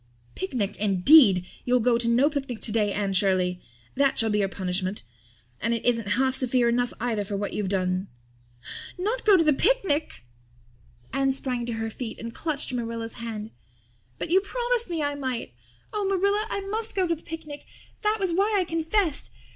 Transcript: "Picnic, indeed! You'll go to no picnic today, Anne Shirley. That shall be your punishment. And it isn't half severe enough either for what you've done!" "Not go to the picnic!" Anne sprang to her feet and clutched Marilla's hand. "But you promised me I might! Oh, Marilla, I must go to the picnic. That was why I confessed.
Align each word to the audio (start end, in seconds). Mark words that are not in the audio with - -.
"Picnic, 0.33 0.75
indeed! 0.77 1.45
You'll 1.63 1.79
go 1.79 1.99
to 1.99 2.07
no 2.07 2.27
picnic 2.27 2.59
today, 2.59 2.91
Anne 2.91 3.13
Shirley. 3.13 3.61
That 3.93 4.17
shall 4.17 4.31
be 4.31 4.39
your 4.39 4.47
punishment. 4.49 5.03
And 5.59 5.75
it 5.75 5.85
isn't 5.85 6.13
half 6.17 6.33
severe 6.33 6.67
enough 6.67 6.91
either 6.99 7.23
for 7.23 7.37
what 7.37 7.53
you've 7.53 7.69
done!" 7.69 8.07
"Not 8.97 9.25
go 9.27 9.37
to 9.37 9.43
the 9.43 9.53
picnic!" 9.53 10.23
Anne 11.13 11.33
sprang 11.33 11.67
to 11.67 11.73
her 11.73 11.91
feet 11.91 12.17
and 12.17 12.33
clutched 12.33 12.73
Marilla's 12.73 13.13
hand. 13.21 13.51
"But 14.17 14.31
you 14.31 14.41
promised 14.41 14.89
me 14.89 15.03
I 15.03 15.13
might! 15.13 15.53
Oh, 15.93 16.07
Marilla, 16.07 16.47
I 16.49 16.61
must 16.61 16.95
go 16.95 17.05
to 17.05 17.13
the 17.15 17.21
picnic. 17.21 17.67
That 18.01 18.17
was 18.19 18.33
why 18.33 18.57
I 18.59 18.63
confessed. 18.63 19.29